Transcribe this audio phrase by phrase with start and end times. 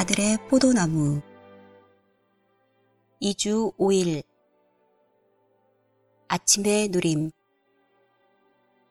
[0.00, 1.20] 아들의 포도나무.
[3.20, 4.22] 2주 5일.
[6.26, 7.30] 아침의 누림.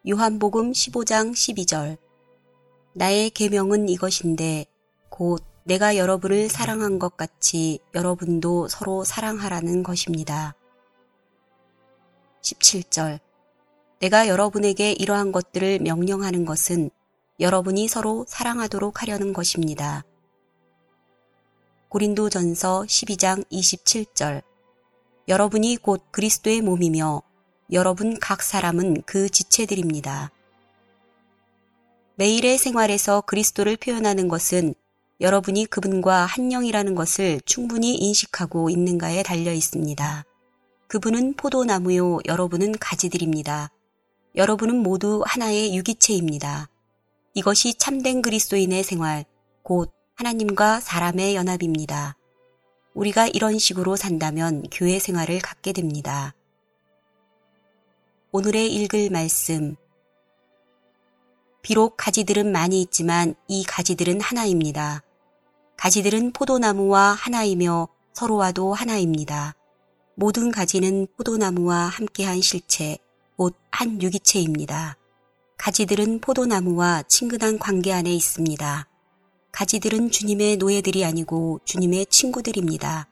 [0.08, 1.98] 요한복음 15장 12절.
[2.94, 4.68] 나의 계명은 이것인데
[5.10, 10.54] 곧 내가 여러분을 사랑한 것 같이 여러분도 서로 사랑하라는 것입니다.
[12.44, 13.20] 17절.
[13.98, 16.92] 내가 여러분에게 이러한 것들을 명령하는 것은
[17.40, 20.04] 여러분이 서로 사랑하도록 하려는 것입니다.
[21.90, 24.44] 고린도 전서 12장 27절
[25.28, 27.24] 여러분이 곧 그리스도의 몸이며
[27.72, 30.32] 여러분 각 사람은 그 지체들입니다.
[32.14, 34.76] 매일의 생활에서 그리스도를 표현하는 것은
[35.20, 40.26] 여러분이 그분과 한 영이라는 것을 충분히 인식하고 있는가에 달려 있습니다.
[40.88, 43.72] 그분은 포도나무요, 여러분은 가지들입니다.
[44.36, 46.70] 여러분은 모두 하나의 유기체입니다.
[47.34, 49.26] 이것이 참된 그리스도인의 생활,
[49.64, 52.18] 곧 하나님과 사람의 연합입니다.
[52.94, 56.36] 우리가 이런 식으로 산다면 교회 생활을 갖게 됩니다.
[58.34, 59.78] 오늘의 읽을 말씀.
[61.62, 65.04] 비록 가지들은 많이 있지만 이 가지들은 하나입니다.
[65.78, 69.56] 가지들은 포도나무와 하나이며 서로와도 하나입니다.
[70.16, 72.98] 모든 가지는 포도나무와 함께한 실체,
[73.38, 74.98] 곧 한 유기체입니다.
[75.58, 78.86] 가지들은 포도나무와 친근한 관계 안에 있습니다.
[79.52, 83.08] 가지들은 주님의 노예들이 아니고 주님의 친구들입니다.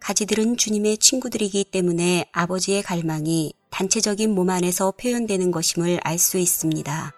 [0.00, 7.12] 가지들은 주님의 친구들이기 때문에 아버지의 갈망이 단체적인 몸 안에서 표현되는 것임을 알 수 있습니다.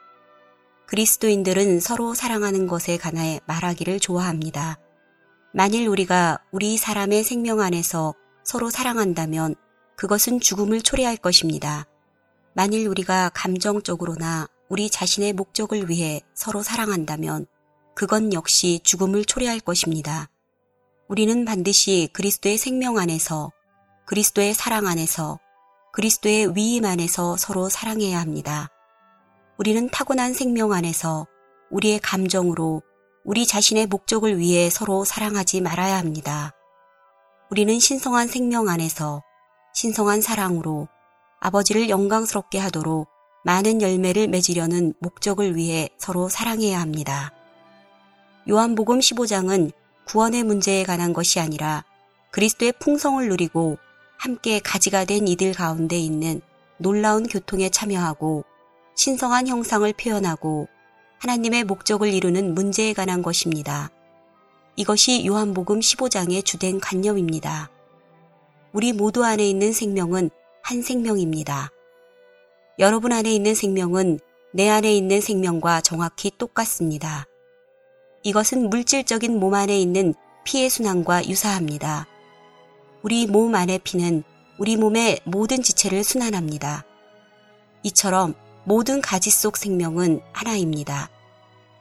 [0.86, 4.78] 그리스도인들은 서로 사랑하는 것에 관해 말하기를 좋아합니다.
[5.52, 9.54] 만일 우리가 우리 사람의 생명 안에서 서로 사랑한다면
[9.96, 11.86] 그것은 죽음을 초래할 것입니다.
[12.54, 17.46] 만일 우리가 감정적으로나 우리 자신의 목적을 위해 서로 사랑한다면
[17.94, 20.28] 그건 역시 죽음을 초래할 것입니다.
[21.08, 23.50] 우리는 반드시 그리스도의 생명 안에서
[24.06, 25.38] 그리스도의 사랑 안에서
[25.92, 28.68] 그리스도의 위임 안에서 서로 사랑해야 합니다.
[29.58, 31.26] 우리는 타고난 생명 안에서
[31.70, 32.82] 우리의 감정으로
[33.24, 36.52] 우리 자신의 목적을 위해 서로 사랑하지 말아야 합니다.
[37.50, 39.22] 우리는 신성한 생명 안에서
[39.74, 40.88] 신성한 사랑으로
[41.40, 43.08] 아버지를 영광스럽게 하도록
[43.44, 47.32] 많은 열매를 맺으려는 목적을 위해 서로 사랑해야 합니다.
[48.48, 49.70] 요한복음 15장은
[50.06, 51.84] 구원의 문제에 관한 것이 아니라
[52.30, 53.76] 그리스도의 풍성을 누리고
[54.16, 56.40] 함께 가지가 된 이들 가운데 있는
[56.78, 58.44] 놀라운 교통에 참여하고
[58.96, 60.68] 신성한 형상을 표현하고
[61.18, 63.90] 하나님의 목적을 이루는 문제에 관한 것입니다.
[64.76, 67.70] 이것이 요한복음 15장의 주된 관념입니다.
[68.72, 70.30] 우리 모두 안에 있는 생명은
[70.62, 71.70] 한 생명입니다.
[72.78, 74.20] 여러분 안에 있는 생명은
[74.54, 77.26] 내 안에 있는 생명과 정확히 똑같습니다.
[78.22, 80.14] 이것은 물질적인 몸 안에 있는
[80.44, 82.06] 피의 순환과 유사합니다.
[83.02, 84.22] 우리 몸 안의 피는
[84.58, 86.84] 우리 몸의 모든 지체를 순환합니다.
[87.82, 91.08] 이처럼 모든 가지 속 생명은 하나입니다.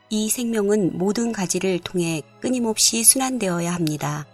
[0.10, 4.26] 이 생명은 모든 가지를 통해 끊임없이 순환되어야 합니다.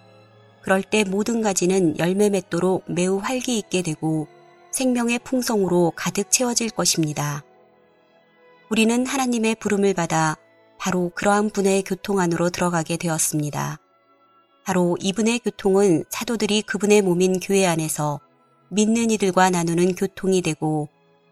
[0.62, 4.28] 그럴 때 모든 가지는 열매 맺도록 매우 활기 있게 되고
[4.72, 7.44] 생명의 풍성으로 가득 채워질 것입니다.
[8.70, 10.38] 우리는 하나님의 부름을 받아
[10.86, 13.80] 바로 그러한 분의 교통 안으로 들어가게 되었습니다.
[14.64, 18.20] 바로 이분의 교통은 사도들이 그분의 몸인 교회 안에서
[18.70, 20.88] 믿는 이들과 나누는 교통이 되고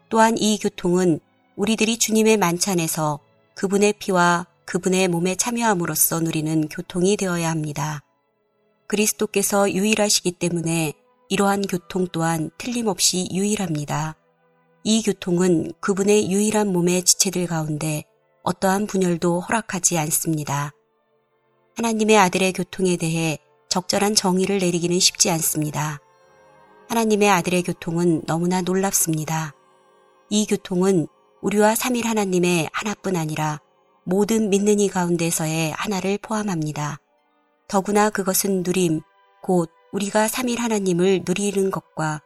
[0.08, 1.20] 또한 이 교통은
[1.54, 3.20] 우리들이 주님의 만찬에서
[3.54, 8.02] 그분의 피와 그분의 몸에 참여함으로써 누리는 교통이 되어야 합니다.
[8.88, 10.94] 그리스도께서 유일하시기 때문에
[11.28, 14.16] 이러한 교통 또한 틀림없이 유일합니다.
[14.82, 18.02] 이 교통은 그분의 유일한 몸의 지체들 가운데
[18.44, 20.70] 어떠한 분열도 허락하지 않습니다.
[21.76, 23.38] 하나님의 아들의 교통에 대해
[23.70, 25.98] 적절한 정의를 내리기는 쉽지 않습니다.
[26.90, 29.54] 하나님의 아들의 교통은 너무나 놀랍습니다.
[30.28, 31.08] 이 교통은
[31.40, 33.60] 우리와 삼일 하나님의 하나뿐 아니라
[34.04, 37.00] 모든 믿는 이 가운데서의 하나를 포함합니다.
[37.66, 39.00] 더구나 그것은 누림,
[39.42, 42.20] 곧 우리가 삼일 하나님을 누리는 것과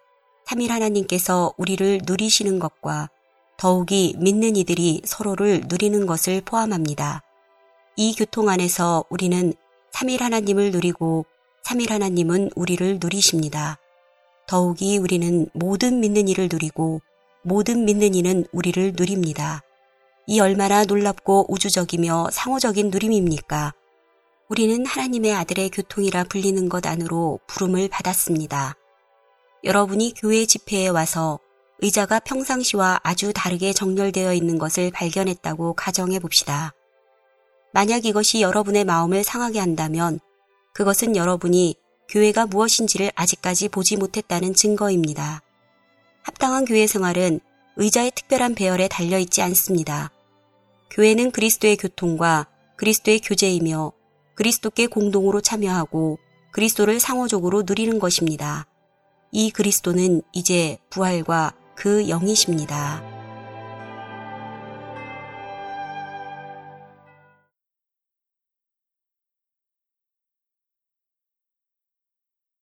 [0.46, 3.08] 삼일 하나님께서 우리를 누리시는 것과
[3.58, 7.22] 더욱이 믿는 이들이 서로를 누리는 것을 포함합니다.
[7.96, 9.52] 이 교통 안에서 우리는
[9.92, 11.26] 3일 하나님을 누리고
[11.64, 13.78] 3일 하나님은 우리를 누리십니다.
[14.46, 17.02] 더욱이 우리는 모든 믿는 이를 누리고
[17.42, 19.62] 모든 믿는 이는 우리를 누립니다.
[20.28, 23.74] 이 얼마나 놀랍고 우주적이며 상호적인 누림입니까?
[24.48, 28.76] 우리는 하나님의 아들의 교통이라 불리는 것 안으로 부름을 받았습니다.
[29.64, 31.40] 여러분이 교회 집회에 와서
[31.80, 36.72] 의자가 평상시와 아주 다르게 정렬되어 있는 것을 발견했다고 가정해 봅시다.
[37.72, 40.18] 만약 이것이 여러분의 마음을 상하게 한다면
[40.72, 41.76] 그것은 여러분이
[42.08, 45.42] 교회가 무엇인지를 아직까지 보지 못했다는 증거입니다.
[46.22, 47.40] 합당한 교회 생활은
[47.76, 50.10] 의자의 특별한 배열에 달려있지 않습니다.
[50.90, 52.46] 교회는 그리스도의 교통과
[52.76, 53.92] 그리스도의 교제이며
[54.34, 56.18] 그리스도께 공동으로 참여하고
[56.52, 58.66] 그리스도를 상호적으로 누리는 것입니다.
[59.30, 63.17] 이 그리스도는 이제 부활과 그 영이십니다.